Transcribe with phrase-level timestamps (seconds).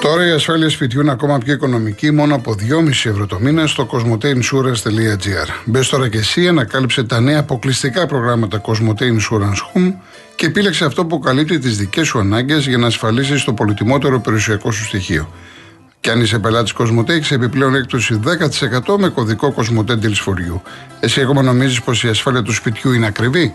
[0.00, 3.88] Τώρα η ασφάλεια σπιτιού είναι ακόμα πιο οικονομική, μόνο από 2,5 ευρώ το μήνα στο
[3.90, 5.48] cosmoteinsurance.gr.
[5.64, 9.92] Μπες τώρα και εσύ, ανακάλυψε τα νέα αποκλειστικά προγράμματα Cosmote Insurance Home
[10.36, 14.70] και επίλεξε αυτό που καλύπτει τις δικές σου ανάγκες για να ασφαλίσεις το πολυτιμότερο περιουσιακό
[14.70, 15.28] σου στοιχείο.
[16.00, 20.60] Και αν είσαι πελάτης Cosmote, έχεις επιπλέον έκπτωση 10% με κωδικό Cosmote Deals for You.
[21.00, 23.54] Εσύ ακόμα νομίζεις πως η ασφάλεια του σπιτιού είναι ακριβή;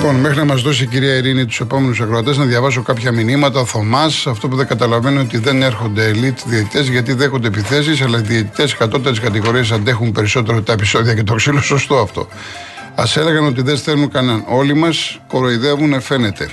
[0.00, 3.64] Λοιπόν, μέχρι να μας δώσει η κυρία Ειρήνη τους επόμενους ακροατές, να διαβάσω κάποια μηνύματα.
[3.64, 8.22] Θωμάς, αυτό που δεν καταλαβαίνω ότι δεν έρχονται elite διαιτητές γιατί δέχονται επιθέσεις, αλλά οι
[8.22, 11.60] διαιτητές κατώτερη κατηγορία αντέχουν περισσότερο τα επεισόδια και το ξύλο.
[11.60, 12.28] Σωστό αυτό.
[12.94, 14.44] Α έλεγαν ότι δεν στέλνουν κανέναν.
[14.48, 16.48] Όλοι μας κοροϊδεύουν, φαίνεται.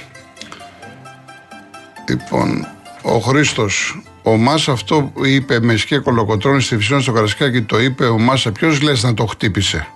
[2.09, 2.68] Λοιπόν,
[3.02, 7.80] ο Χρήστος, ο Μάσα αυτό που είπε με σκέ κολοκοτρώνη στη φυσιόν στο Καρασκάκι, το
[7.80, 8.52] είπε ο Μάσα.
[8.52, 9.88] Ποιος λες να το χτύπησε;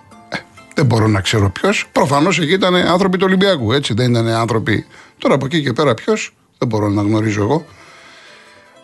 [0.80, 1.86] Δεν μπορώ να ξέρω ποιος.
[1.92, 3.94] Προφανώς εκεί ήταν άνθρωποι του Ολυμπιακού, έτσι.
[3.94, 4.86] Δεν ήταν άνθρωποι.
[5.18, 7.66] Τώρα από εκεί και πέρα ποιος, δεν μπορώ να γνωρίζω εγώ.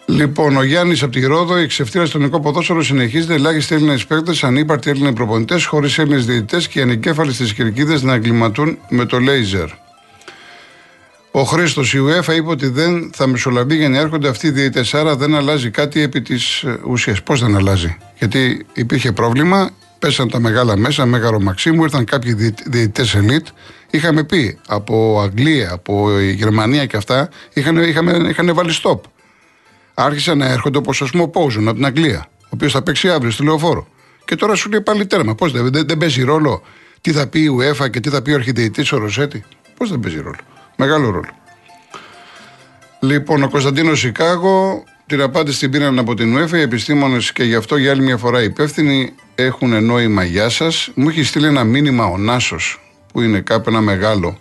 [0.06, 3.34] Λοιπόν, ο Γιάννης από τη Ρόδο, η ξεφτύρα στο ελληνικό ποδόσφαιρο συνεχίζεται.
[3.34, 8.14] Ελάχιστοι Έλληνες παίκτες, ανύπαρτοι Έλληνες προπονητές, χωρίς Έλληνες διαιτητές και οι ανικέφαλοι στι κερκίδε να
[8.14, 9.68] εγκληματούν με το λέιζερ.
[11.32, 14.94] Ο Χρήστος, η UEFA είπε ότι δεν θα μεσολαβεί για να έρχονται αυτοί οι διαιτητές.
[14.94, 17.24] Άρα δεν αλλάζει κάτι επί της ουσίας.
[17.24, 19.70] Πώς δεν αλλάζει, Γιατί υπήρχε πρόβλημα,
[20.06, 23.48] πέσαν τα μεγάλα μέσα, Μέγαρο Μαξίμου, ήρθαν κάποιοι διαιτητές ελίτ.
[23.90, 29.00] Είχαμε πει από Αγγλία, από Γερμανία και αυτά, είχαν, είχαν, είχαν βάλει stop.
[29.94, 33.32] Άρχισαν να έρχονται όπως ο Σμό Πόουζον από την Αγγλία, ο οποίος θα παίξει αύριο
[33.32, 33.88] στη λεωφόρο.
[34.26, 35.36] Και τώρα σου λέει πάλι τέρμα.
[35.36, 36.62] Πώς δεν, δεν, δεν παίζει ρόλο
[37.02, 39.44] τι θα πει η UEFA και τι θα πει ο αρχιδιετή ο Ροσέτη.
[39.78, 40.40] Πώς δεν παίζει ρόλο.
[40.78, 41.30] Μεγάλο ρόλο.
[43.00, 47.56] Λοιπόν, ο Κωνσταντίνος Σικάγο την απάντηση την πήραν από την UEFA οι επιστήμονες και γι'
[47.56, 50.24] αυτό για άλλη μια φορά υπεύθυνοι έχουν νόημα.
[50.24, 50.92] Γεια σας.
[50.96, 52.80] Μου έχει στείλει ένα μήνυμα ο Νάσος,
[53.14, 54.38] που είναι κάπου ένα μεγάλο,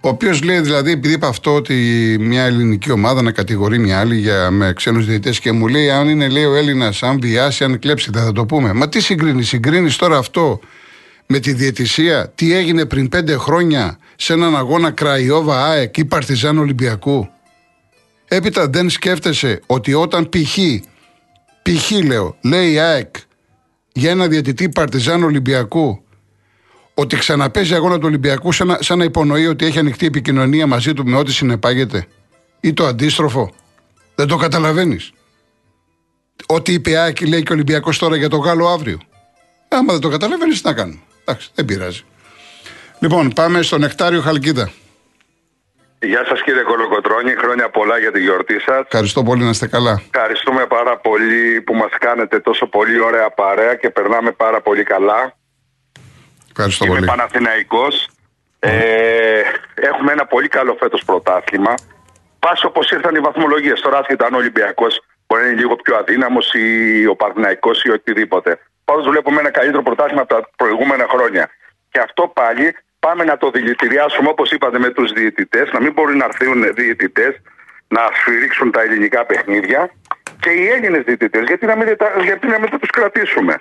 [0.00, 1.74] ο οποίος λέει δηλαδή, επειδή είπα αυτό ότι
[2.20, 6.08] μια ελληνική ομάδα να κατηγορεί μια άλλη για, με ξένους διαιτητές και μου λέει, αν
[6.08, 8.72] είναι λέει ο Έλληνας, αν βιάσει, αν κλέψει, δεν θα το πούμε.
[8.72, 10.60] Μα τι συγκρίνεις, συγκρίνεις τώρα αυτό
[11.26, 16.58] με τη διαιτησία, τι έγινε πριν πέντε χρόνια σε έναν αγώνα Κραϊόβα ΑΕΚ ή Παρτιζάν
[16.58, 17.28] Ολυμπιακού;
[18.28, 20.58] Έπειτα δεν σκέφτεσαι ότι όταν π.χ.
[21.62, 21.90] π.χ.
[21.90, 23.14] λέω, λέει η ΑΕΚ
[23.96, 26.04] για ένα διαιτητή Παρτιζάν Ολυμπιακού
[26.94, 30.92] ότι ξαναπέζει αγώνα του Ολυμπιακού σαν να, σαν να υπονοεί ότι έχει ανοιχτή επικοινωνία μαζί
[30.92, 32.06] του με ό,τι συνεπάγεται.
[32.60, 33.52] Ή το αντίστροφο.
[34.14, 35.12] Δεν το καταλαβαίνεις.
[36.46, 38.98] Ό,τι είπε η ΑΕΚ λέει και ο Ολυμπιακός τώρα για το Γάλλο αύριο.
[39.68, 41.00] Άμα δεν το καταλαβαίνεις, τι να κάνουμε.
[41.24, 42.02] Εντάξει, δεν πειράζει.
[42.98, 44.72] Λοιπόν, πάμε στο Νεκτάριο Χαλκίδα.
[46.06, 48.80] Γεια σας κύριε Κολοκοτρώνη, χρόνια πολλά για τη γιορτή σας.
[48.80, 50.02] Ευχαριστώ πολύ να είστε καλά.
[50.12, 55.36] Ευχαριστούμε πάρα πολύ που μας κάνετε τόσο πολύ ωραία παρέα και περνάμε πάρα πολύ καλά.
[56.50, 57.06] Ευχαριστώ Είμαι πολύ.
[57.06, 58.08] Παναθηναϊκός.
[58.58, 58.70] Ε,
[59.74, 61.74] έχουμε ένα πολύ καλό φέτος πρωτάθλημα.
[62.38, 63.80] Πας όπως ήρθαν οι βαθμολογίες.
[63.80, 67.90] Τώρα, άσχετα αν ο Ολυμπιακός μπορεί να είναι λίγο πιο αδύναμος ή ο Παναθηναϊκός ή
[67.90, 68.58] οτιδήποτε.
[68.84, 71.50] Πάντως, βλέπουμε ένα καλύτερο πρωτάθλημα από τα προηγούμενα χρόνια.
[71.90, 76.16] Και αυτό πάλι πάμε να το δηλητηριάσουμε όπως είπατε με τους διαιτητές, να μην μπορούν
[76.16, 77.32] να έρθουν διαιτητές
[77.88, 79.90] να σφυρίξουν τα ελληνικά παιχνίδια
[80.40, 83.54] και οι Έλληνες διαιτητές, γιατί να μην, τα- γιατί να μην τους κρατήσουμε.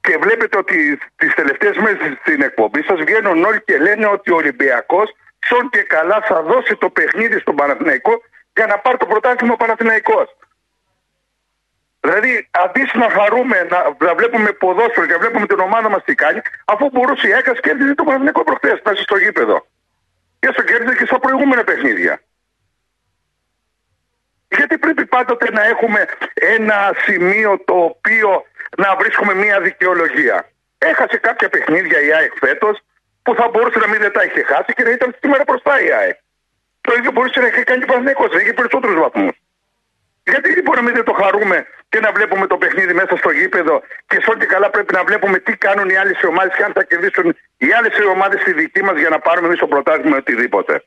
[0.00, 4.36] Και βλέπετε ότι τις τελευταίες μέρες στην εκπομπή σας βγαίνουν όλοι και λένε ότι ο
[4.36, 5.08] Ολυμπιακός
[5.48, 8.12] σόν και καλά θα δώσει το παιχνίδι στον Παναθηναϊκό
[8.56, 10.26] για να πάρει το πρωτάθλημα ο Παναθηναϊκός.
[12.04, 16.14] Δηλαδή, αντί να χαρούμε, να, να βλέπουμε ποδόσφαιρο και να βλέπουμε την ομάδα μας τι
[16.14, 19.66] κάνει, αφού μπορούσε η ΕΚΑ κέρδιζε το Παναθηναϊκό προχθές μέσα στο γήπεδο.
[20.38, 22.20] Και στο κέρδιζε και στα προηγούμενα παιχνίδια.
[24.48, 26.04] Γιατί πρέπει πάντοτε να έχουμε
[26.34, 28.44] ένα σημείο το οποίο
[28.76, 30.48] να βρίσκουμε μια δικαιολογία.
[30.78, 32.78] Έχασε κάποια παιχνίδια η ΑΕΚ φέτος
[33.22, 35.92] που θα μπορούσε να μην δεν τα είχε χάσει και να ήταν σήμερα μπροστά η
[35.92, 36.18] ΑΕΚ.
[36.80, 39.41] Το ίδιο μπορούσε να είχε κάνει και ο Παναθηναϊκός, να είχε περισσότερους βαθμούς.
[40.30, 43.74] Γιατί λοιπόν να μην δεν το χαρούμε και να βλέπουμε το παιχνίδι μέσα στο γήπεδο
[44.06, 46.84] και σε ό,τι καλά πρέπει να βλέπουμε τι κάνουν οι άλλες ομάδες και αν θα
[46.84, 50.84] κερδίσουν οι άλλες ομάδες στη δική μας για να πάρουμε εμείς το πρωτάθλημα ή οτιδήποτε.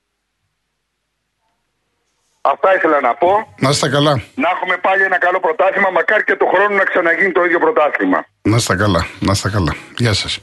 [2.41, 3.53] Αυτά ήθελα να πω.
[3.59, 4.14] Να είστε καλά.
[4.35, 5.90] Να έχουμε πάλι ένα καλό πρωτάθλημα.
[5.90, 8.26] Μακάρι και του χρόνου να ξαναγίνει το ίδιο πρωτάθλημα.
[8.41, 9.05] Να είστε καλά.
[9.20, 9.76] Να είστε καλά.
[9.97, 10.40] Γεια σας.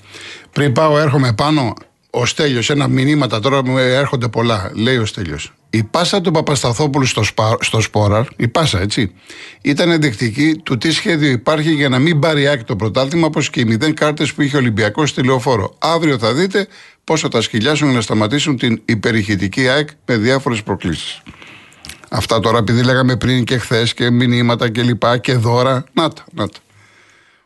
[0.53, 1.75] Πριν πάω, έρχομαι πάνω.
[2.11, 4.71] Ο Στέλιος, ένα μηνύματα τώρα μου έρχονται πολλά.
[4.75, 5.53] Λέει ο Στέλιος.
[5.75, 9.15] Η πάσα του Παπασταθόπουλου στο, σπα, στο Σπόραρ, η πάσα έτσι,
[9.63, 13.61] ήταν ενδεικτική του τι σχέδιο υπάρχει για να μην πάρει άκρη το πρωτάθλημα όπως και
[13.61, 15.75] οι μηδέν κάρτες που είχε ο Ολυμπιακός στη λεωφόρο.
[15.79, 16.67] Αύριο θα δείτε
[17.05, 21.23] πόσο θα σκυλιάσουν για να σταματήσουν την υπερηχητική ΑΕΚ με διάφορες προκλήσεις.
[22.11, 25.85] Αυτά τώρα επειδή λέγαμε πριν και χθες και μηνύματα και λοιπά και δώρα.
[25.93, 26.59] Να τα, να τα.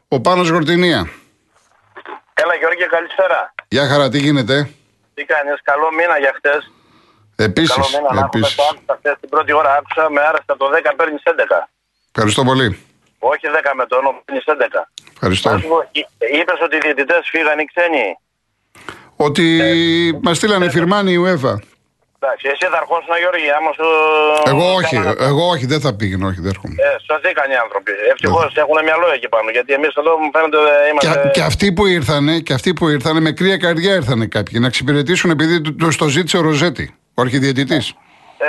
[0.09, 1.11] Ο Πάνος Γορτινία.
[2.35, 3.55] Έλα Γιώργη, καλησπέρα.
[3.69, 4.71] Γεια χαρά, τι γίνεται;
[5.15, 6.71] Τι κάνεις, καλό μήνα για χτες.
[7.37, 7.75] Επίσης.
[7.75, 8.55] Καλό μήνα να έχουμε Επίσης.
[8.57, 9.71] το άκουσα χθες την πρώτη ώρα.
[9.79, 11.69] Άκουσα με άρεστα το 10 παίρνεις 11.
[12.15, 12.69] Ευχαριστώ πολύ.
[13.19, 14.89] Όχι 10 με το όνομα, παίρνεις 11.
[15.15, 15.51] Ευχαριστώ.
[16.39, 18.05] Είπες ότι οι διαιτητές φύγαν οι ξένοι.
[19.17, 19.45] Ότι
[20.23, 21.55] μας στείλανε φυρμάνι η UEFA.
[22.21, 23.87] Εντάξει, εσύ θα αρχόσουν Γιώργη, άμα σου.
[24.53, 26.75] Εγώ όχι, κάνανε- εγώ όχι, δεν θα πήγαινε, όχι, δεν έρχομαι.
[26.79, 27.93] Ε, σωθήκαν οι άνθρωποι.
[28.11, 29.51] Ευτυχώς έχουν μυαλό εκεί πάνω.
[29.51, 30.61] Γιατί εμείς εδώ μου φαίνεται ε,
[30.99, 31.31] Και, είμαστε.
[31.35, 35.31] και αυτοί που ήρθανε, και αυτοί που ήρθανε με κρύα καρδιά ήρθανε κάποιοι να εξυπηρετήσουν
[35.31, 37.87] επειδή του του το ζήτησε ο Ροζέτη, ο αρχιδιαιτητής.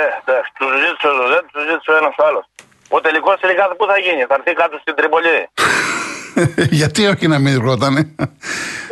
[0.20, 2.44] εντάξει, τους ζήτησε ο Ζωζέ, τους ζήτησε ο ένας ο άλλος.
[2.96, 5.34] Ο τελικός τελικά πού θα γίνει, θα έρθει κάτω στην Τρίπολη.
[6.80, 8.00] Γιατί όχι να μην ρωτάνε;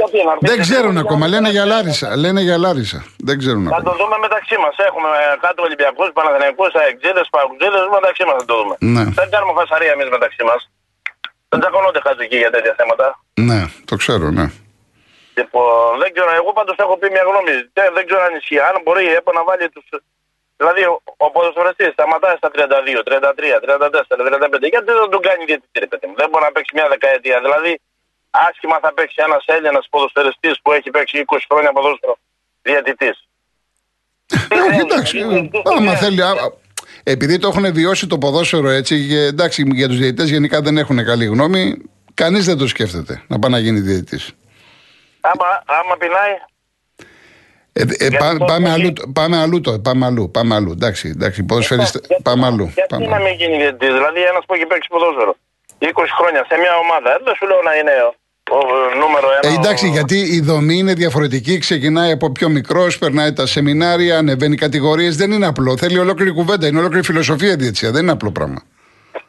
[0.00, 2.08] Γιατί, να έρθει Δεν στην ξέρουν Τρίπολη, ακόμα, να- λένε για Λάρισα.
[2.22, 3.00] Λένε για Λάρισα.
[3.28, 3.96] Δεν ξέρουν Θα το ακόμα.
[4.00, 4.74] δούμε μεταξύ μας.
[4.88, 7.80] Έχουμε ε, κάτω Ολυμπιακούς, Παναθηναϊκούς, Αεξίδε, Παγκουζίδε.
[7.98, 8.74] Μεταξύ μας θα το δούμε.
[8.94, 9.04] Ναι.
[9.20, 10.60] Δεν κάνουμε φασαρία εμείς μεταξύ μας.
[11.50, 13.06] Δεν τσακωνόνται κάτω εκεί για τέτοια θέματα.
[13.48, 14.46] Ναι, το ξέρω, ναι.
[15.38, 17.54] Λοιπόν, δεν ξέρω, εγώ πάντω έχω πει μια γνώμη.
[17.76, 18.60] Δεν, δεν ξέρω αν ισχύει.
[18.68, 19.82] Αν μπορεί η ΕΠΟ να βάλει του.
[20.58, 20.94] Δηλαδή, ο,
[21.24, 24.72] ο ποδοσφαιριστής σταματάει στα 32, 33, 34, 35.
[24.72, 26.14] Γιατί δεν τον κάνει διαιτητή, ρε παιδί μου.
[26.20, 27.38] Δεν μπορεί να παίξει μια δεκαετία.
[27.46, 27.72] Δηλαδή,
[28.48, 32.14] άσχημα θα παίξει ένα Έλληνα ποδοσφαιριστή που έχει παίξει 20 χρόνια ποδόσφαιρο
[32.66, 33.10] διαιτητή.
[34.54, 35.16] Ε, όχι, εντάξει.
[35.76, 36.22] Άμα θέλει.
[36.22, 36.46] α, α,
[37.02, 41.04] Επειδή το έχουν βιώσει το ποδόσφαιρο έτσι, και, εντάξει, για του διαιτητέ γενικά δεν έχουν
[41.04, 41.62] καλή γνώμη,
[42.14, 44.20] κανεί δεν το σκέφτεται να πάει να γίνει διαιτητή.
[45.30, 45.48] Άμα,
[45.80, 46.34] άμα πεινάει,
[47.78, 50.70] Ε, ε, Γιατί πά- το- πάμε, γιατί- αλλού, πάμε αλλού το, πάμε αλλού, πάμε αλλού.
[50.72, 52.64] Εντάξει, εντάξει, ποδοσφαιριστέ, γιατί- πάμε αλλού.
[52.74, 53.24] Γιατί πάμε να αλλού.
[53.24, 55.36] μην γίνει διαιτητής, δηλαδή ένας που έχει παίξει ποδόσφαιρο
[55.78, 58.08] 20 χρόνια σε μια ομάδα, δεν σου λέω να είναι ο,
[58.56, 59.52] ο, ε, νούμερο ένα.
[59.52, 61.58] Ε, εντάξει, ο- γιατί η δομή είναι διαφορετική.
[61.58, 65.16] Ξεκινάει από πιο μικρός, περνάει τα σεμινάρια, ανεβαίνει κατηγορίες.
[65.16, 65.76] Δεν είναι απλό.
[65.76, 66.66] Θέλει ολόκληρη κουβέντα.
[66.66, 67.90] Είναι ολόκληρη φιλοσοφία η διετησία.
[67.90, 68.62] Δεν είναι απλό πράγμα.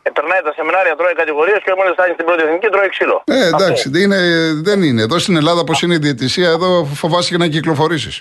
[0.08, 3.18] Ε, περνάει τα σεμινάρια, τρώει κατηγορίες και μόλις φτάνει στην πρώτη εθνική τρώει ξύλο.
[3.26, 3.98] Ε, εντάξει, Αυτό.
[4.02, 4.20] είναι,
[4.68, 5.02] δεν είναι.
[5.08, 6.70] Εδώ στην Ελλάδα, πώς είναι η διαιτησία, εδώ
[7.02, 8.16] φοβάσαι και να κυκλοφορήσεις.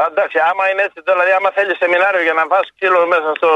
[0.00, 3.50] Α, Εντάξει, άμα είναι έτσι, δηλαδή, άμα θέλεις σεμινάριο για να φας ξύλο μέσα στο,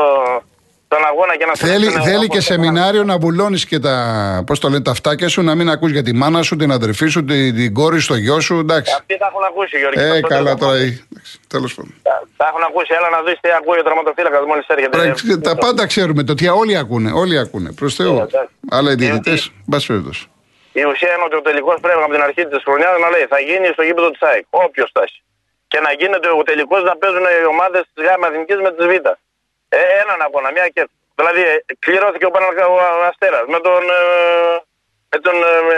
[0.89, 2.65] στον αγώνα και να σε Θέλει, ρίξουν θέλει όπως και έκαναν.
[2.65, 3.95] σεμινάριο να βουλώνεις και τα,
[4.47, 7.07] πώς το λένε, τα φτάκια σου, να μην ακούς για τη μάνα σου, την αδερφή
[7.07, 8.59] σου, την, την κόρη, στο γιο σου.
[8.59, 8.95] Εντάξει.
[8.99, 10.01] Αυτοί τα έχουν ακούσει, Γιώργη.
[10.01, 10.79] Ε, Αυτό καλά δεν τώρα.
[10.79, 11.19] το-
[11.55, 11.95] Τέλος πάντων.
[12.03, 14.97] Τα- Τα έχουν ακούσει, έλα να δεις τι ακούει ο τραυματοφύλακα μόλις έρχεται.
[14.99, 17.11] Πρέπει- Τα πάντα ξέρουμε το τι όλοι ακούνε.
[17.23, 17.69] Όλοι ακούνε.
[17.81, 18.17] Προς Θεού.
[18.17, 18.55] Ε, εντάξει.
[18.77, 20.25] Αλλά οι Ε, διαιτητέ, ε, μπας περιπτώσει.
[20.81, 23.39] Η ουσία είναι ότι ο τελικός πρέπει από την αρχή της χρονιάς να λέει θα
[23.49, 24.45] γίνει στο γήπεδο της ΑΕΚ.
[24.65, 25.19] Όποιος φτάσει.
[25.71, 28.95] Και να γίνεται ο τελικός να παίζουν οι ομάδες της ΓΑΜΑ Εθνική με τη Β.
[29.69, 30.83] Ε, έναν αγώνα, μια και.
[31.19, 32.77] Δηλαδή, ε, κληρώθηκε ο, Παναλκα- ο
[33.11, 33.83] Αστέρας με τον.
[33.99, 34.01] Ε,
[35.13, 35.77] με τον ε,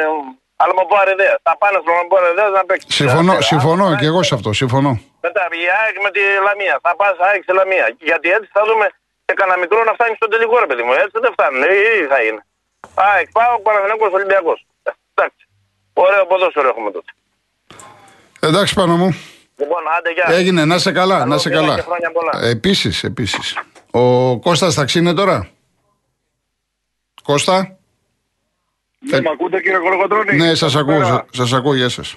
[0.65, 1.37] Αλμοπό Αριδέα.
[1.47, 2.87] Θα πάνε στον Αλμοπό Αριδέα να παίξει.
[3.01, 3.49] Συμφωνώ, Αστέρα.
[3.53, 4.51] συμφωνώ Α, και εγώ σε αυτό.
[4.63, 4.93] Συμφωνώ.
[5.27, 6.77] Μετά η ΑΕΚ με τη Λαμία.
[6.85, 7.87] Θα πας ΑΕΚ στη Λαμία.
[8.09, 8.87] Γιατί έτσι θα δούμε
[9.27, 10.93] σε κανένα μικρό να φτάνει στον τελικό ρε παιδί μου.
[11.05, 11.63] Έτσι δεν φτάνουν.
[11.63, 12.41] Ε, ή θα είναι.
[13.11, 14.59] ΑΕΚ πάω, Παναθηναϊκός Ολυμπιακός.
[15.15, 15.43] Εντάξει.
[16.05, 17.11] Ωραίο ποδόσφαιρο έχουμε τότε.
[18.41, 19.09] Εντάξει πάνω μου.
[19.61, 20.27] Λοιπόν, άντε γεια.
[20.39, 21.75] Έγινε, να σε καλά, Καλό να σε μήνα καλά.
[21.75, 22.33] και χρόνια πολλά.
[22.55, 23.59] Επίσης, επίσης.
[23.91, 25.49] Ο Κώστας ταξί είναι τώρα;
[27.23, 27.79] Κώστα;
[28.99, 31.27] Ναι, μ' ακούτε κύριε Κολοκοτρώνη; Ναι, σας ακούω, Καλησπέρα.
[31.33, 32.17] σα- σας ακούω, γεια σας.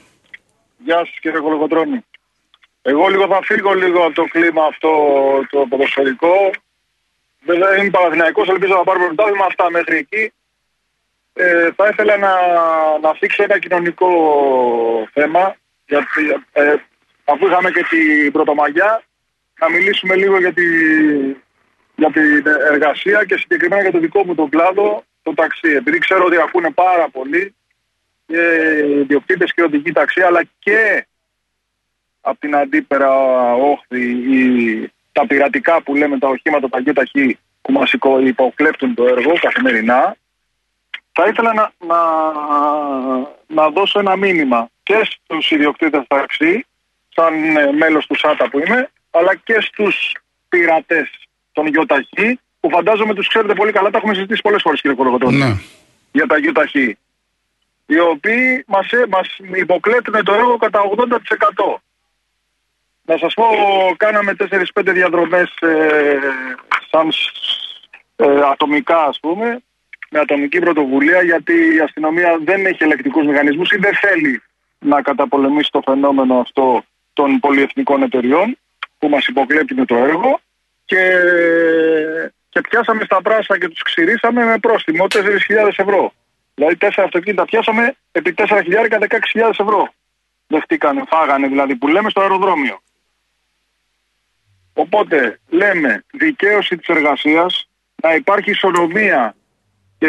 [0.77, 2.05] Γεια σας κύριε Κολοκοτρώνη.
[2.81, 4.89] Εγώ λίγο θα φύγω λίγο από το κλίμα αυτό
[5.49, 6.33] το ποδοσφαιρικό.
[7.45, 10.31] Βέβαια είμαι Παναθηναϊκός, ελπίζω να πάρουμε πρωτάθλημα αυτά μέχρι εκεί.
[11.33, 12.31] Ε, θα ήθελα να,
[13.01, 14.07] να θίξω ένα κοινωνικό
[15.13, 15.55] θέμα.
[15.87, 16.21] Γιατί,
[16.51, 16.75] ε,
[17.25, 19.03] αφού είχαμε και την Πρωτομαγιά,
[19.59, 20.63] να μιλήσουμε λίγο για, τη,
[22.01, 25.69] για την εργασία και συγκεκριμένα για το δικό μου τον κλάδο, το ταξί.
[25.69, 27.55] Επειδή ξέρω ότι ακούνε πάρα πολύ
[28.25, 28.41] και
[28.87, 31.05] οι ιδιοκτήτες και η οδική ταξί, αλλά και
[32.21, 33.11] από την αντίπερα
[33.53, 39.07] όχθη ή τα πειρατικά που λέμε τα οχήματα, τα γεωταχή που μας υπο- υποκλέπτουν το
[39.07, 40.15] έργο καθημερινά.
[41.11, 42.01] Θα ήθελα να, να,
[43.47, 46.65] να δώσω ένα μήνυμα και στους ιδιοκτήτες ταξί,
[47.15, 50.15] σαν ε, μέλος του ΣΑΤΑ που είμαι, αλλά και στους
[50.49, 51.09] πειρατές
[51.51, 55.37] των γεωταχή, που φαντάζομαι τους ξέρετε πολύ καλά, τα έχουμε συζητήσει πολλές φορές κύριε Κολογοτώνη
[55.37, 55.53] Ναι.
[56.11, 56.97] για τα γιοταχή
[57.85, 61.81] οι οποίοι μας, ε- μας υποκλέτουν το έργο κατά 80%.
[63.05, 63.45] Να σας πω,
[63.97, 66.17] κάναμε 4-5 διαδρομές ε,
[66.91, 67.31] σαν σ-
[68.15, 69.59] ε, ατομικά ας πούμε,
[70.09, 74.41] με ατομική πρωτοβουλία γιατί η αστυνομία δεν έχει ελεκτικούς μηχανισμούς ή δεν θέλει
[74.79, 78.57] να καταπολεμήσει το φαινόμενο αυτό των πολυεθνικών εταιριών
[78.97, 80.39] που μας υποκλέπτουν το έργο
[80.85, 81.03] και,
[82.49, 85.19] και πιάσαμε στα πράσα και τους ξηρίσαμε με πρόστιμο 4.000
[85.75, 86.13] ευρώ.
[86.53, 89.93] Δηλαδή τέσσερα αυτοκίνητα πιάσαμε επί 4.000 16.000 ευρώ.
[90.47, 92.81] Δεχτήκανε, φάγανε δηλαδή που λέμε στο αεροδρόμιο.
[94.73, 97.69] Οπότε λέμε δικαίωση της εργασίας,
[98.03, 99.35] να υπάρχει ισονομία
[99.97, 100.07] και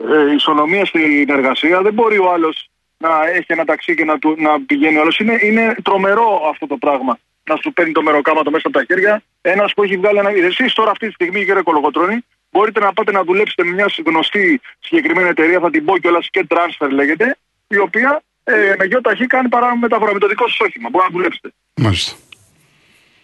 [0.00, 1.82] ε, ισονομία στην εργασία.
[1.82, 5.18] Δεν μπορεί ο άλλος να έχει ένα ταξί και να, του, να πηγαίνει ο άλλος.
[5.18, 7.18] Είναι, είναι τρομερό αυτό το πράγμα.
[7.44, 9.22] Να σου παίρνει το μεροκάματο μέσα από τα χέρια.
[9.40, 10.30] Ένας που έχει βγάλει ένα.
[10.30, 14.60] Εσείς τώρα αυτή τη στιγμή, κύριε Κολογοτρόνη, μπορείτε να πάτε να δουλέψετε με μια γνωστή
[14.80, 17.36] συγκεκριμένη εταιρεία, θα την πω κιόλας και transfer λέγεται,
[17.68, 20.88] η οποία ε, με ταχύ κάνει παρά μεταφορά με το δικό σας όχημα.
[20.88, 21.48] Μπορεί να δουλέψετε.
[21.74, 22.16] Μάλιστα.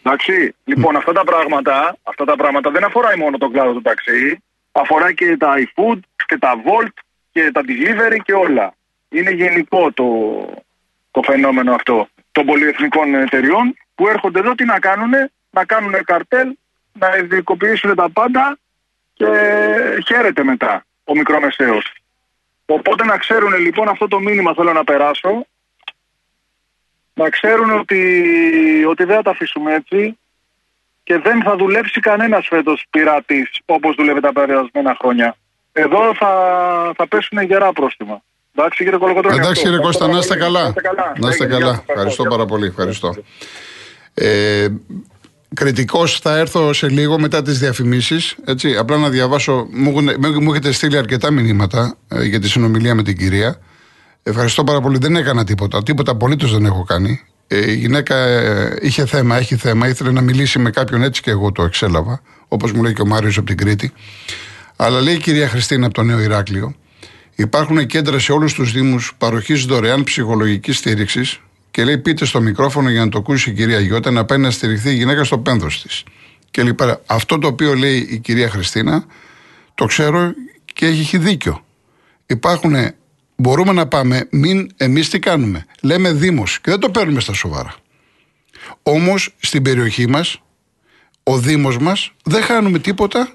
[0.03, 0.55] Εντάξει.
[0.65, 4.43] Λοιπόν, αυτά τα πράγματα, αυτά τα πράγματα δεν αφορά μόνο τον κλάδο του ταξί.
[4.73, 6.97] Αφορά και τα iFood και τα Volt
[7.33, 8.75] και τα delivery και όλα.
[9.09, 10.07] Είναι γενικό το,
[11.11, 15.12] το φαινόμενο αυτό των πολυεθνικών εταιριών που έρχονται εδώ τι να κάνουν,
[15.50, 16.57] να κάνουν καρτέλ,
[16.92, 18.59] να ειδικοποιήσουν τα πάντα
[19.12, 19.26] και
[20.07, 21.92] χαίρεται μετά ο μικρομεσαίος.
[22.66, 25.47] Οπότε να ξέρουν λοιπόν αυτό το μήνυμα θέλω να περάσω
[27.14, 28.02] να ξέρουν ότι,
[28.88, 30.19] ότι δεν θα τα αφήσουμε έτσι
[31.02, 35.37] και δεν θα δουλέψει κανένας φέτος πειρατής όπως δουλεύει τα περασμένα χρόνια.
[35.73, 36.33] Εδώ θα,
[36.97, 38.23] θα πέσουν γερά πρόστιμα.
[38.54, 39.37] Εντάξει κύριε Κολοκοτρώνη.
[39.37, 40.75] Εντάξει κύριε Κώστα, να είστε καλά.
[41.19, 41.85] Να είστε καλά.
[41.87, 42.66] Ευχαριστώ πάρα πολύ.
[42.66, 43.14] Ευχαριστώ.
[44.21, 44.69] Ε,
[45.55, 48.37] Κριτικός θα έρθω σε λίγο μετά τις διαφημίσεις.
[48.79, 49.67] Απλά να διαβάσω.
[49.73, 49.91] Μου,
[50.41, 53.59] μου έχετε στείλει αρκετά μηνύματα ε, για τη συνομιλία με την κυρία.
[54.23, 54.99] Ευχαριστώ πάρα πολύ.
[54.99, 55.83] Δεν έκανα τίποτα.
[55.83, 57.21] Τίποτα απολύτως δεν έχω κάνει.
[57.47, 59.89] Ε, η γυναίκα ε, είχε θέμα, έχει θέμα.
[59.89, 62.23] Ήθελε να μιλήσει με κάποιον έτσι και εγώ το εξέλαβα.
[62.49, 63.93] Όπως μου λέει και ο Μάριος από την Κρήτη.
[64.77, 66.75] Αλλά λέει η κυρία Χριστίνα από το Νέο Ηράκλειο.
[67.35, 72.91] Υπάρχουν κέντρα σε όλους τους Δήμους παροχής δωρεάν ψυχολογικής στήριξης και λέει πείτε στο μικρόφωνο
[72.91, 75.67] για να το ακούσει η κυρία Γιώτα να πάει να στηριχθεί η γυναίκα στο πένθο
[75.67, 76.05] της.
[76.50, 77.00] Και λοιπά.
[77.07, 79.05] Αυτό το οποίο λέει η κυρία Χριστίνα
[79.75, 80.35] το ξέρω
[80.65, 81.65] και έχει δίκιο.
[82.27, 82.75] Υπάρχουν,
[83.37, 85.67] μπορούμε να πάμε, μην εμείς τι κάνουμε.
[85.83, 87.75] Λέμε Δήμος και δεν το παίρνουμε στα σοβαρά.
[88.83, 90.43] Όμως στην περιοχή μας,
[91.23, 93.33] ο Δήμος μας δεν χάνουμε τίποτα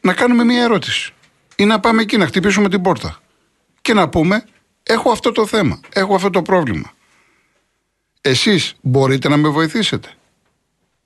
[0.00, 1.12] να κάνουμε μία ερώτηση.
[1.56, 3.20] Ή να πάμε εκεί να χτυπήσουμε την πόρτα.
[3.80, 4.44] Και να πούμε,
[4.82, 6.92] έχω αυτό το θέμα, έχω αυτό το πρόβλημα.
[8.20, 10.08] Εσείς μπορείτε να με βοηθήσετε.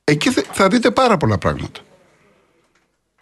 [0.05, 1.81] Εκεί θα δείτε πάρα πολλά πράγματα.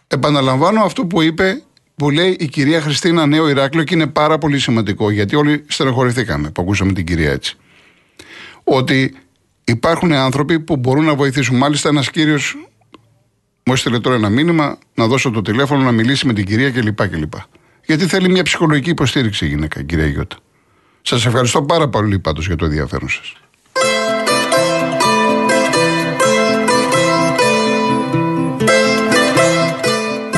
[0.07, 1.63] Επαναλαμβάνω αυτό που είπε,
[1.95, 6.49] που λέει η κυρία Χριστίνα Νέο Ηράκλειο και είναι πάρα πολύ σημαντικό γιατί όλοι στενοχωρηθήκαμε
[6.49, 7.57] που ακούσαμε την κυρία έτσι.
[8.63, 9.15] Ότι
[9.63, 11.57] υπάρχουν άνθρωποι που μπορούν να βοηθήσουν.
[11.57, 12.55] Μάλιστα ένας κύριος
[13.65, 17.07] μου έστειλε τώρα ένα μήνυμα να δώσω το τηλέφωνο να μιλήσει με την κυρία κλπ.
[17.07, 17.33] κλπ.
[17.85, 20.37] Γιατί θέλει μια ψυχολογική υποστήριξη η γυναίκα, κυρία Γιώτα.
[21.01, 23.42] Σας ευχαριστώ πάρα πολύ πάντως για το ενδιαφέρον σας.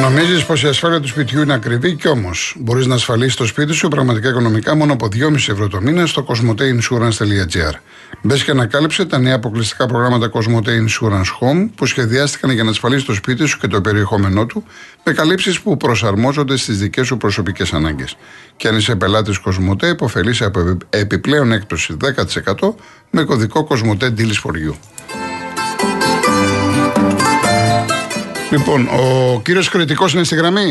[0.06, 3.74] Νομίζεις πως η ασφάλεια του σπιτιού είναι ακριβή και όμως μπορείς να ασφαλίσεις το σπίτι
[3.74, 7.74] σου πραγματικά οικονομικά μόνο από 2,5 ευρώ το μήνα στο cosmoteinsurance.gr.
[8.22, 13.06] Μπες και ανακάλυψε τα νέα αποκλειστικά προγράμματα Cosmote Insurance Home που σχεδιάστηκαν για να ασφαλίσεις
[13.06, 14.64] το σπίτι σου και το περιεχόμενό του
[15.04, 18.18] με καλύψεις που προσαρμόζονται στις δικές σου προσωπικές ανάγκες.
[18.56, 21.98] Και αν είσαι πελάτης Cosmote, υποφελείσαι από επιπλέον έκπτωση
[22.58, 22.76] 10%
[23.10, 24.74] με κωδικό Cosmote Deals for You.
[28.52, 30.66] Λοιπόν, ο κύριος Κρητικός είναι στη γραμμή.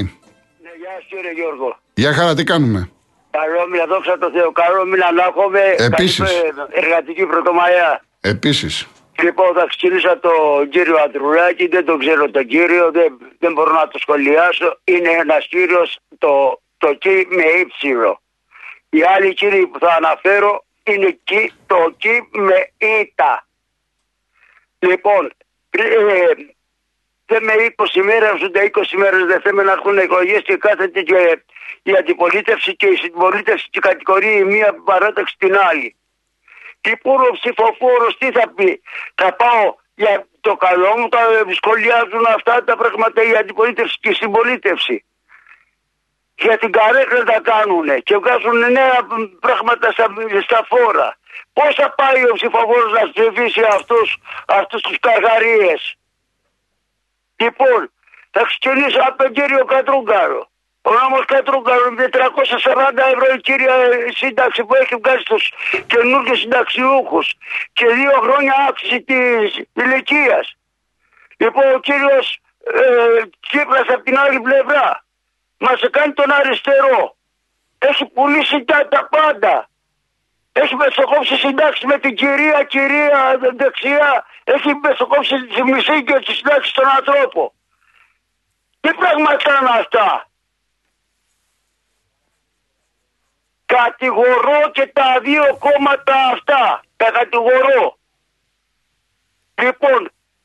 [0.63, 1.79] Ναι, γεια σας κύριε Γιώργο.
[1.95, 2.91] Γεια χαρά, τι κάνουμε;
[3.31, 4.53] Καλό μήνα, δόξα τω Θεώ.
[4.53, 6.33] Καλό μήνα να έχουμε Επίσης.
[6.71, 8.05] εργατική πρωτομαγιά.
[8.21, 8.87] Επίσης.
[9.23, 13.89] Λοιπόν, θα ξεκινήσω τον κύριο Αντρουλάκη, δεν τον ξέρω τον κύριο, δεν, δεν μπορώ να
[13.89, 14.79] το σχολιάσω.
[14.85, 18.21] Είναι ένας κύριος το, το κι με ύψιλο.
[18.91, 23.47] Οι άλλοι κύριοι που θα αναφέρω είναι κι, το κι με ήττα.
[24.79, 25.33] Λοιπόν,
[25.71, 25.81] ε,
[27.35, 31.39] Θέμε 20 μέρε, ούτε 20 μέρες δεν θέλουμε να έχουν εκλογές και κάθεται και
[31.83, 35.97] η αντιπολίτευση και η συμπολίτευση και κατηγορεί η μία παράταξη την άλλη.
[36.81, 38.83] Τι πούρο ψηφοφόρος, τι θα πει.
[39.15, 41.19] Θα πάω για το καλό μου, τα
[41.61, 45.05] σχολιάζουν αυτά τα πράγματα η αντιπολίτευση και η συμπολίτευση.
[46.35, 48.99] Για την καρέκλα τα κάνουν και βγάζουν νέα
[49.41, 50.07] πράγματα στα,
[50.43, 51.17] στα φόρα.
[51.53, 53.61] Πώς θα πάει ο ψηφοφόρος να ψηφίσει
[54.47, 55.97] αυτούς τους καργαρίες.
[57.37, 57.93] Λοιπόν,
[58.31, 60.49] θα ξεκινήσω από τον κύριο Κατρούγκαρο.
[60.83, 62.19] Ο νόμος Κατρούγκαρο με 440
[63.13, 63.75] ευρώ η κύρια
[64.15, 65.53] σύνταξη που έχει βγάλει στους
[65.87, 67.35] καινούργιους συνταξιούχους
[67.73, 70.57] και δύο χρόνια αύξηση της ηλικίας.
[71.37, 75.05] Λοιπόν, ο κύριος ε, Τσίπρας από την άλλη πλευρά
[75.59, 77.17] μας κάνει τον αριστερό.
[77.79, 79.69] Έχει πουλήσει τα, τα πάντα.
[80.63, 83.19] Έχει μεσοκόψει συντάξει με την κυρία, κυρία
[83.57, 84.27] δεξιά.
[84.45, 87.43] Έχει μεσοκόψει τη μισή και τη συντάξει στον ανθρώπο.
[88.81, 90.29] Τι πράγματα είναι αυτά;
[93.67, 96.83] Κατηγορώ και τα δύο κόμματα αυτά.
[96.97, 97.99] Τα κατηγορώ.
[99.63, 100.01] Λοιπόν,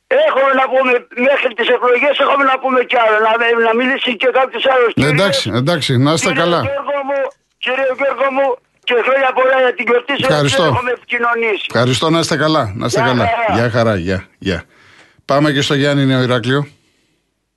[0.08, 0.92] έχουμε να πούμε
[1.30, 3.18] μέχρι τις εκλογές, έχουμε να πούμε κι άλλο.
[3.26, 3.32] Να,
[3.68, 4.92] να μιλήσει και κάποιος άλλος.
[4.96, 6.62] Ναι, εντάξει, εντάξει, να είστε καλά.
[6.62, 7.22] Γιώργο μου,
[7.58, 8.48] κύριε Γιώργο μου,
[8.96, 10.26] και χρόνια πολλά για την γιορτή σου.
[10.30, 10.64] Ευχαριστώ.
[10.64, 11.66] Δεν έχουμε επικοινωνήσει.
[11.74, 12.64] Ευχαριστώ να είστε καλά.
[12.76, 13.26] Να είστε Γεια καλά.
[13.26, 13.60] χαρά.
[13.60, 13.96] Γεια χαρά.
[13.96, 14.20] Γεια.
[14.38, 14.60] Γεια.
[15.26, 16.68] Πάμε και στο Γιάννη Νέο Ηράκλειο.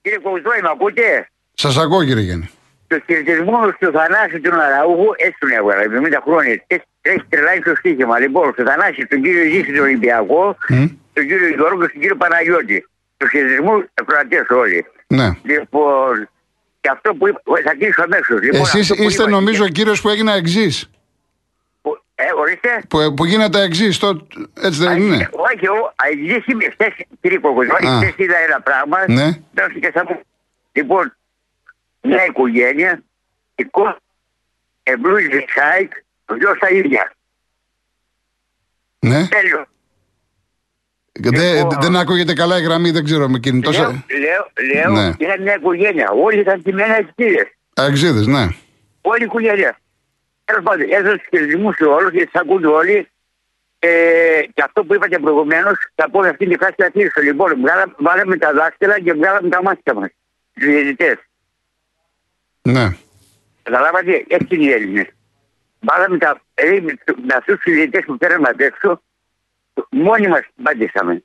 [0.03, 2.51] Κύριε Κοουστρόη, με ακούτε; Σας ακούω κύριε Γιάννη.
[2.87, 6.65] Το χαιρετισμό του Θανάση του Ναραούχου, έτσι τον έβγαλα, 70 χρόνια.
[6.67, 8.19] Έχει- Έχει τρελάει το στοίχημα.
[8.19, 10.85] Λοιπόν, στο Θανάσης, τον κύριο Ζήση τον Ολυμπιακό, Μμ.
[11.13, 12.87] τον κύριο Γιώργο και τον κύριο Παναγιώτη.
[13.17, 14.87] Το χαιρετισμό ακροατέ όλοι.
[15.07, 15.29] Ναι.
[15.43, 16.29] Λοιπόν,
[16.81, 18.41] και αυτό που είπα, θα κλείσω αμέσως.
[18.43, 20.91] Λοιπόν, Εσείς αυτό που είστε είπα- νομίζω ο κύριος που έγινε εξής.
[22.15, 22.83] Που- Ε, ορίστε.
[22.89, 24.01] Που, που γίνατε εξής.
[24.63, 27.97] Έτσι δεν είναι; Όχι, ο αεξής είμαι χθες, κύριε Κοκοζόνη, Α.
[27.97, 28.99] χθες είδα ένα πράγμα.
[29.09, 29.25] Ναι.
[29.55, 30.21] Δώστε και θα μου.
[30.73, 31.17] Λοιπόν,
[32.03, 33.03] μια οικογένεια,
[33.55, 33.97] η κόρη
[34.83, 35.93] εμπλούζει σάικ,
[36.27, 37.13] ο γιος τα ίδια.
[38.99, 39.27] Ναι.
[39.29, 39.67] Τέλειο.
[41.13, 41.81] Δεν, Λοιπόν.
[41.81, 43.71] δεν ακούγεται καλά η γραμμή, δεν ξέρω με κινητό.
[43.71, 45.15] Λέω, λέω, λέω, Ναι.
[45.19, 46.11] ήταν μια οικογένεια.
[46.11, 47.47] Όλοι ήταν τιμένα εξίδες.
[47.75, 48.49] Αεξίδε, ναι.
[49.01, 49.79] Όλη η οικογένεια.
[50.45, 53.09] Τέλος πάντων, έδωσε χαιρετισμούς σε όλους γιατί θα ακούνται όλοι.
[53.79, 57.21] Ε, και αυτό που είπατε προηγουμένως, θα πω αυτή τη φάση να κλείσω.
[57.21, 60.09] Λοιπόν, βγάλαμε, βάλαμε τα δάχτυλα και βγάλαμε τα μάτια μας.
[60.53, 61.17] Τους διαιτητές.
[62.63, 62.97] Ναι.
[63.63, 65.07] Καταλάβατε, έτσι είναι οι Έλληνες.
[65.81, 66.41] Βάλαμε τα.
[66.55, 69.03] Δηλαδή, με αυτούς τους διαιτητές που φέραμε απ' έξω,
[69.91, 71.23] μόνοι μας πατήσαμε.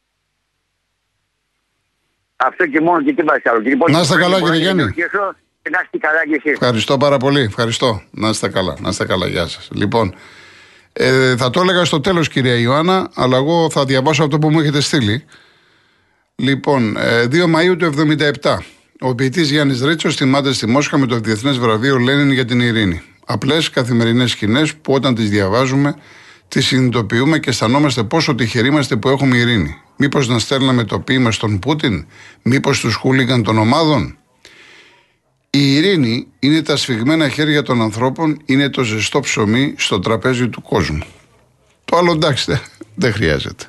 [2.36, 3.60] Αυτό και μόνο και τι μας άλλο.
[3.60, 4.94] Λοιπόν, Να είστε καλά, μπορώ κύριε να Γιάννη.
[5.68, 6.52] Ευχαριστήσω Και να είστε καλά κι εσείς.
[6.52, 7.42] Ευχαριστώ πάρα πολύ.
[7.42, 8.02] Ευχαριστώ.
[8.12, 8.76] Να είστε καλά.
[8.80, 9.28] Να είστε καλά.
[9.28, 9.70] Γεια σας.
[9.72, 10.16] Λοιπόν,
[10.94, 14.60] ε, θα το έλεγα στο τέλος, κυρία Ιωάννα, αλλά εγώ θα διαβάσω αυτό που μου
[14.60, 15.26] έχετε στείλει.
[16.36, 18.64] Λοιπόν, ε, 2 Μαου του 1977.
[19.00, 23.02] Ο ποιητής Γιάννης Ρίτσο θυμάται στη Μόσχα με το Διεθνές Βραβείο Λένιν για την Ειρήνη.
[23.26, 25.96] Απλές καθημερινές σκηνές που όταν τις διαβάζουμε,
[26.48, 29.82] τις συνειδητοποιούμε και αισθανόμαστε πόσο τυχεροί είμαστε που έχουμε ειρήνη.
[29.96, 32.08] Μήπως να στέλναμε το ποίημα στον Πούτιν,
[32.42, 34.18] μήπως τους χούλιγκαν των ομάδων;
[35.60, 40.62] Η ειρήνη είναι τα σφιγμένα χέρια των ανθρώπων, είναι το ζεστό ψωμί στο τραπέζι του
[40.62, 41.04] κόσμου.
[41.86, 42.60] Το άλλο εντάξει, δεν,
[42.96, 43.66] δεν χρειάζεται.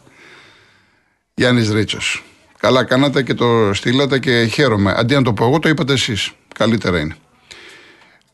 [1.35, 2.25] Γιάννης Ρίτσος.
[2.59, 4.95] Καλά κάνατε και το στείλατε και χαίρομαι.
[4.97, 6.31] Αντί να το πω εγώ, το είπατε εσείς.
[6.55, 7.17] Καλύτερα είναι.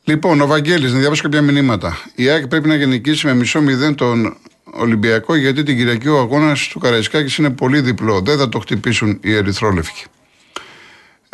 [0.05, 1.99] Λοιπόν, ο Βαγγέλης, να διαβάσω κάποια μηνύματα.
[2.15, 6.69] Η ΑΕΚ πρέπει να γενικήσει με μισό μηδέν τον Ολυμπιακό, γιατί την Κυριακή ο αγώνας
[6.69, 8.21] του Καραϊσκάκης είναι πολύ διπλό.
[8.21, 10.05] Δεν θα το χτυπήσουν οι Ερυθρόλευκοι.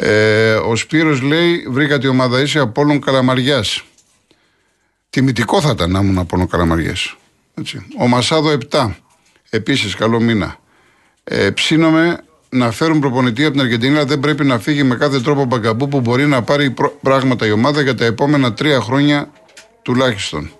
[0.02, 3.82] Ε, ο Σπύρος λέει: Βρήκα τη ομάδα ίση Απόλλων Καλαμαριάς.
[5.10, 7.16] Τιμητικό θα ήταν να ήμουν Απόλλων Καλαμαριάς.
[7.98, 8.90] Ο Μασάδο 7.
[9.50, 10.56] Επίσης, καλό μήνα.
[11.24, 15.20] Ε, ψήνομαι να φέρουν προπονητή από την Αργεντινή, αλλά δεν πρέπει να φύγει με κάθε
[15.20, 19.30] τρόπο μπαγκαμπού που μπορεί να πάρει προ- πράγματα η ομάδα για τα επόμενα τρία χρόνια
[19.82, 20.50] τουλάχιστον.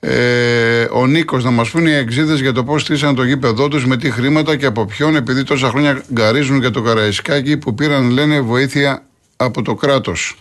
[0.00, 3.86] Ε, ο Νίκος να μας πούνε οι εξήδες για το πώς στήσαν το γήπεδό τους,
[3.86, 8.10] με τι χρήματα και από ποιον, επειδή τόσα χρόνια γκαρίζουν για το Καραϊσκάκι που πήραν,
[8.10, 9.02] λένε, βοήθεια
[9.36, 10.36] από το κράτος.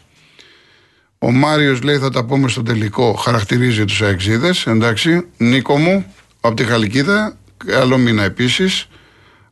[1.20, 4.54] Ο Μάριος λέει θα τα πούμε στο τελικό, χαρακτηρίζει τους αεξίδε.
[4.66, 6.06] Εντάξει, Νίκο μου,
[6.42, 8.88] από τη Χαλκίδα, καλό μήνα επίσης.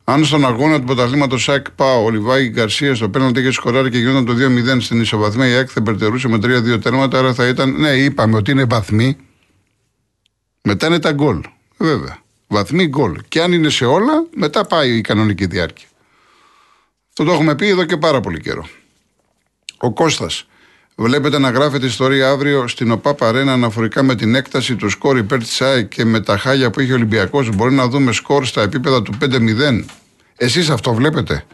[0.04, 3.98] Αν στον αγώνα του πρωταθλήματος ΣΑΚ πάω, ο Λιβάη Γκαρσία στο πέναλτι είχε σκοράρει και
[3.98, 4.34] γινόταν το
[4.76, 7.74] 2-0 στην ισοβαθμία, η ΑΕΚ θα περτερούσε με 3-2 τέρματα, άρα θα ήταν.
[7.80, 9.16] Ναι, είπαμε ότι είναι βαθμοί.
[10.70, 11.40] Μετά είναι τα γκολ.
[11.76, 12.18] Βέβαια.
[12.46, 13.20] Βαθμοί γκολ.
[13.28, 15.86] Και αν είναι σε όλα, μετά πάει η κανονική διάρκεια.
[17.08, 18.68] Αυτό το έχουμε πει εδώ και πάρα πολύ καιρό.
[19.78, 20.46] Ο Κώστας.
[20.94, 25.38] Βλέπετε να γράφεται ιστορία αύριο στην ΟΠΑ Αρένα αναφορικά με την έκταση του σκορ υπέρ
[25.38, 27.48] της ΑΕΚ και με τα χάλια που είχε ο Ολυμπιακός.
[27.48, 29.84] Μπορεί να δούμε σκορ στα επίπεδα του 5-0.
[30.36, 31.44] Εσείς αυτό βλέπετε,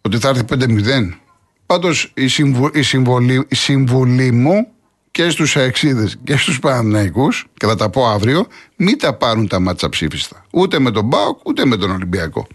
[0.00, 1.18] ότι θα έρθει 5-0.
[1.66, 4.68] Πάντως η, συμβου, η, συμβολή, η συμβουλή μου
[5.10, 8.46] και στους αεξίδες και στους Παναναϊκού, και θα τα πω αύριο,
[8.76, 10.44] μην τα πάρουν τα μάτσα ψήφιστα.
[10.50, 12.46] Ούτε με τον Μπάουκ, ούτε με τον Ολυμπιακό.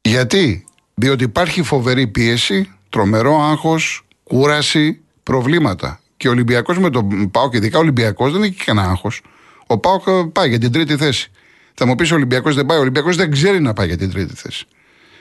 [0.00, 0.64] Γιατί,
[0.94, 6.00] διότι υπάρχει φοβερή πίεση, τρομερό άγχος, κούραση, προβλήματα.
[6.16, 9.22] Και ο Ολυμπιακός με τον Πάοκ, ειδικά ο Ολυμπιακός, δεν έχει κανένα άγχος.
[9.66, 11.30] Ο Πάοκ πάει για την τρίτη θέση.
[11.74, 12.78] Θα μου πεις ο Ολυμπιακός δεν πάει.
[12.78, 14.66] Ο Ολυμπιακός δεν ξέρει να πάει για την τρίτη θέση.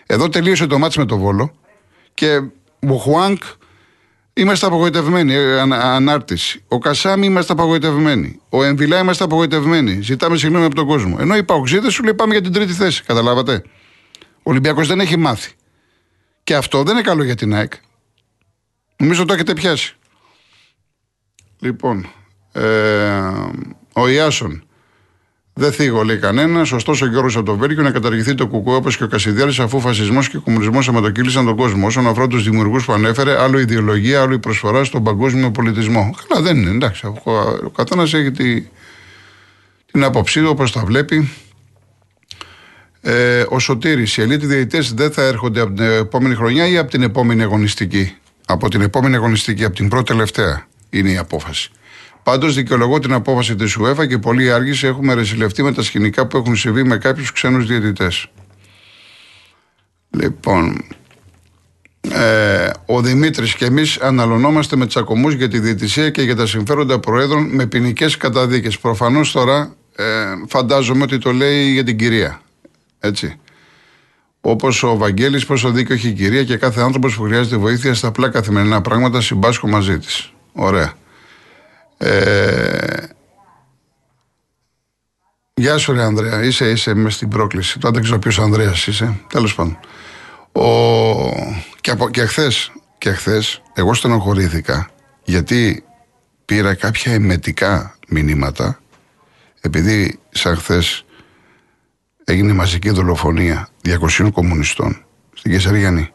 [0.06, 1.56] Εδώ τελείωσε το μάτς με το Βόλο
[2.14, 2.42] και
[2.80, 3.42] ο Χουάνκ
[4.38, 5.34] είμαστε απογοητευμένοι.
[5.34, 6.64] ε, αν- ανάρτηση.
[6.68, 8.40] Ο Κασάμι είμαστε απογοητευμένοι.
[8.50, 10.02] Ο Εμβιλά είμαστε απογοητευμένοι.
[10.02, 11.18] Ζητάμε συγγνώμη από τον κόσμο.
[11.20, 13.04] Ενώ οι Παοξίδες σου λέει πάμε για την τρίτη θέση.
[13.04, 13.64] Καταλάβατε;
[14.20, 15.52] Ο Ολυμπιακός δεν έχει μάθει.
[16.44, 17.74] Και αυτό δεν είναι καλό για την ΑΕΚ.
[18.98, 19.96] Νομίζω το έχετε πιάσει.
[21.60, 22.08] Λοιπόν,
[22.52, 23.20] ε,
[23.94, 24.64] ο Ιάσον.
[25.58, 26.72] Δεν θίγω, λέει κανένας.
[26.72, 29.80] Ωστόσο, ο Γιώργος από το Βέλγιο να καταργηθεί το κουκού όπως και ο Κασιδιάρης, αφού
[29.80, 31.86] φασισμός και κομμουνισμός αιματοκύλησαν τον κόσμο.
[31.86, 36.16] Όσον αφορά τους δημιουργούς που ανέφερε, άλλο ιδεολογία, άλλο η προσφορά στον παγκόσμιο πολιτισμό.
[36.28, 36.70] Καλά, δεν είναι.
[36.70, 37.32] Εντάξει, ο,
[37.66, 38.64] ο καθένας έχει τη,
[39.92, 41.32] την άποψή του όπως τα βλέπει.
[43.02, 46.92] Ε, ο Σωτήρης, οι ελίτ διαιτητές δεν θα έρχονται από την επόμενη χρονιά ή από
[46.92, 48.16] την επόμενη αγωνιστική;
[48.46, 51.72] Από την επόμενη αγωνιστική, από την πρώτη τελευταία είναι η απόφαση.
[52.26, 56.38] Πάντως δικαιολογώ την απόφαση της UEFA και πολύ άργησε έχουμε ρεσιλευτεί με τα σκηνικά που
[56.38, 58.28] έχουν συμβεί με κάποιους ξένους διαιτητές.
[60.10, 60.84] Λοιπόν,
[62.02, 67.00] ε, ο Δημήτρης και εμείς αναλωνόμαστε με τσακωμούς για τη διαιτησία και για τα συμφέροντα
[67.00, 68.80] προέδρων με ποινικές καταδίκες.
[68.80, 70.04] Προφανώς τώρα ε,
[70.48, 72.42] φαντάζομαι ότι το λέει για την κυρία.
[73.00, 73.40] Έτσι.
[74.42, 78.08] Όπως ο Βαγγέλης, πόσο δίκιο έχει η κυρία και κάθε άνθρωπος που χρειάζεται βοήθεια στα
[78.08, 80.34] απλά καθημερινά πράγματα συμπάσχω μαζί της.
[80.54, 80.94] Ωραία.
[81.98, 83.08] Ε,
[85.58, 86.44] Γεια σου, ρε Ανδρέα.
[86.44, 87.80] Είσαι, είσαι μες στην πρόκληση.
[87.80, 89.20] Τώρα δεν ξέρω ποιος Ανδρέας είσαι.
[89.30, 89.80] Τέλος πάντων.
[90.52, 90.66] Ο...
[91.82, 92.10] Και, από...
[92.10, 94.90] και χθες, και χθες, εγώ στενοχωρήθηκα
[95.24, 95.84] γιατί
[96.46, 98.80] πήρα κάποια εμετικά μηνύματα
[99.62, 101.06] επειδή σαν χθες
[102.24, 103.68] έγινε μαζική δολοφονία
[104.20, 106.10] 200 κομμουνιστών στην Κεσαριανή.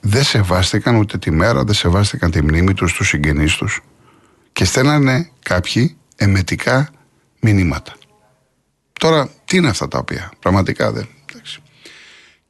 [0.00, 3.80] Δεν σεβάστηκαν ούτε τη μέρα, δεν σεβάστηκαν τη μνήμη τους, τους συγγενείς τους
[4.58, 6.90] και στέλνανε κάποιοι εμετικά
[7.40, 7.92] μηνύματα.
[8.92, 11.08] Τώρα, τι είναι αυτά τα οποία, πραγματικά δεν.
[11.30, 11.60] Εντάξει.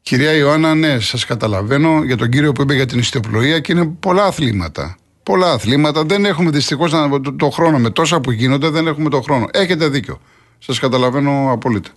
[0.02, 3.86] Κυρία Ιωάννα, ναι, σας καταλαβαίνω για τον κύριο που είπε για την ιστιοπλοεία και είναι
[3.86, 4.96] πολλά αθλήματα.
[5.22, 6.04] Πολλά αθλήματα.
[6.04, 7.78] Δεν έχουμε δυστυχώς το, το χρόνο.
[7.78, 9.46] Με τόσα που γίνονται, δεν έχουμε το χρόνο.
[9.50, 10.20] Έχετε δίκιο.
[10.58, 11.90] Σας καταλαβαίνω απόλυτα.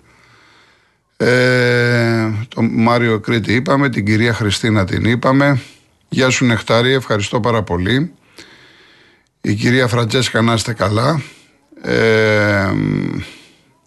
[1.18, 5.62] Ε, τον Μάριο Κρήτη είπαμε, την κυρία Χριστίνα την είπαμε.
[6.10, 8.12] Γεια σου Νεκτάρη, ευχαριστώ πάρα πολύ.
[9.42, 11.22] Η κυρία Φραντζέσκα να είστε καλά.
[11.82, 12.72] Ε,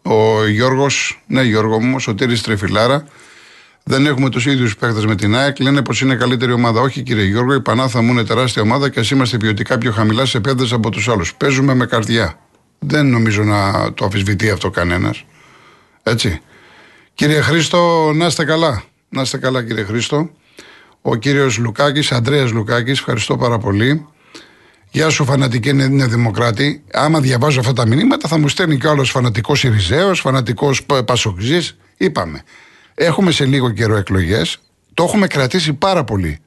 [0.03, 3.07] ο Γιώργος, ναι Γιώργο μου, ο Σωτήρης Τρεφιλάρα.
[3.85, 5.61] Δεν έχουμε τους ίδιους παίχτε με την ΑΕΚ.
[5.61, 6.81] Λένε πως είναι καλύτερη ομάδα.
[6.81, 10.27] Όχι, κύριε Γιώργο, η Πανάθα μου είναι τεράστια ομάδα και ας είμαστε ποιοτικά πιο χαμηλά
[10.27, 11.35] σε επίπεδο από τους άλλους.
[11.35, 12.39] Παίζουμε με καρδιά.
[12.79, 15.25] Δεν νομίζω να το αφισβητεί αυτό κανένας.
[16.03, 16.41] Έτσι.
[17.15, 18.83] Κύριε Χρήστο, να είστε καλά.
[19.09, 20.31] Να είστε καλά, κύριε Χρήστο.
[21.01, 24.07] Ο κύριος Λουκάκης, Αντρέα Λουκάκης, ευχαριστώ πάρα πολύ.
[24.95, 26.83] Γεια σου, φανατική Νέα Δημοκράτη.
[26.93, 31.69] Άμα διαβάζω αυτά τα μηνύματα, θα μου στέλνει κι άλλος φανατικός Ιριζέος, φανατικός Πασοξή.
[31.97, 32.43] Είπαμε.
[32.95, 34.59] Έχουμε σε λίγο καιρό εκλογές.
[34.95, 36.39] Το έχουμε κρατήσει πάρα πολύ.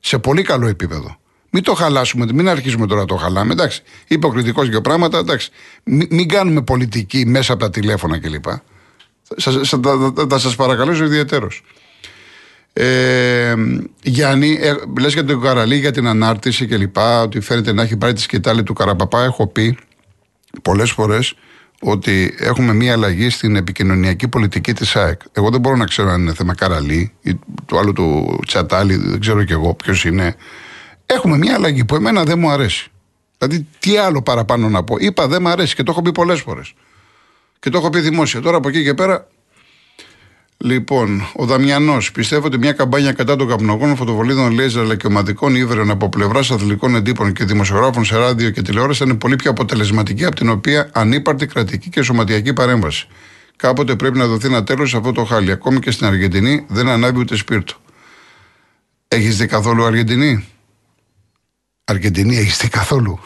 [0.00, 1.16] Σε πολύ καλό επίπεδο.
[1.50, 3.52] Μην το χαλάσουμε, μην αρχίσουμε τώρα να το χαλάμε.
[3.52, 5.18] Εντάξει, υποκριτικός για πράγματα.
[5.18, 5.50] Εντάξει.
[5.82, 8.44] Μην, μην κάνουμε πολιτική μέσα από τα τηλέφωνα κλπ.
[10.28, 11.48] Θα σας παρακαλέσω ιδιαίτερω.
[12.72, 13.54] Ε,
[14.02, 16.96] Γιάννη, ε, λες για τον Καραλή για την ανάρτηση κλπ.
[17.22, 19.22] Ότι φαίνεται να έχει πάρει τη σκητάλη του Καραπαπά.
[19.24, 19.78] Έχω πει
[20.62, 21.34] πολλές φορές
[21.80, 25.20] ότι έχουμε μία αλλαγή στην επικοινωνιακή πολιτική της ΑΕΚ.
[25.32, 29.20] Εγώ δεν μπορώ να ξέρω αν είναι θέμα Καραλή ή του άλλου του Τσατάλη, δεν
[29.20, 30.34] ξέρω κι εγώ ποιος είναι.
[31.06, 32.90] Έχουμε μία αλλαγή που εμένα δεν μου αρέσει.
[33.38, 34.96] Δηλαδή, τι άλλο παραπάνω να πω.
[34.98, 36.74] Είπα δεν μου αρέσει και το έχω πει πολλές φορές.
[37.58, 38.40] Και το έχω πει δημόσια.
[38.40, 39.28] Τώρα από εκεί και πέρα
[40.64, 45.54] Λοιπόν, ο Δαμιανός πιστεύω ότι μια καμπάνια κατά των καπνογόνων φωτοβολίδων λέιζερ αλλά και ομαδικών
[45.54, 50.24] ύβρεων από πλευράς αθλητικών εντύπων και δημοσιογράφων σε ράδιο και τηλεόραση είναι πολύ πιο αποτελεσματική
[50.24, 53.06] από την οποία ανύπαρτη κρατική και σωματιακή παρέμβαση.
[53.56, 55.50] Κάποτε πρέπει να δοθεί ένα τέλος σε αυτό το χάλι.
[55.50, 57.74] Ακόμη και στην Αργεντινή δεν ανάβει ούτε σπίρτο.
[59.08, 60.48] Έχεις δει καθόλου Αργεντινή;
[61.84, 63.18] Αργεντινή έχεις δει καθόλου;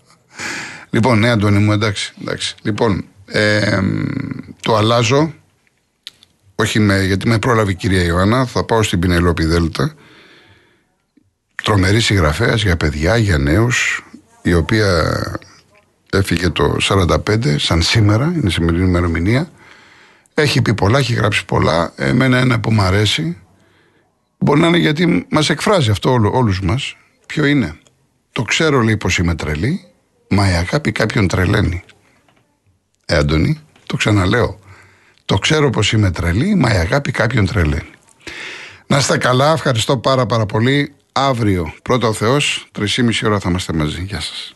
[0.94, 2.14] λοιπόν, ναι, Αντώνη μου, εντάξει.
[2.20, 2.54] εντάξει.
[2.62, 3.80] Λοιπόν, ε,
[4.60, 5.32] το αλλάζω
[6.60, 9.94] όχι με, γιατί με πρόλαβε η κυρία Ιωάννα, θα πάω στην Πινελόπη Δέλτα.
[11.62, 14.04] Τρομερή συγγραφέας για παιδιά, για νέους,
[14.42, 15.12] η οποία
[16.12, 19.50] έφυγε το 45, σαν σήμερα, είναι σημερινή ημερομηνία.
[20.34, 21.92] Έχει πει πολλά, έχει γράψει πολλά.
[21.96, 23.38] Εμένα ένα που μου αρέσει,
[24.38, 26.96] μπορεί να είναι γιατί μας εκφράζει αυτό όλου όλους μας.
[27.26, 27.78] Ποιο είναι;
[28.32, 29.84] Το ξέρω λέει πως είμαι τρελή,
[30.28, 31.84] μα η αγάπη κάποιον τρελαίνει.
[33.06, 34.58] Ε, Αντώνη, το ξαναλέω.
[35.28, 37.90] Το ξέρω πως είμαι τρελή, μα η αγάπη κάποιον τρελαίνει.
[38.86, 40.92] Να είστε καλά, ευχαριστώ πάρα πάρα πολύ.
[41.12, 44.02] Αύριο, πρώτα ο Θεός, 3,5 ώρα θα είμαστε μαζί.
[44.02, 44.54] Γεια σας.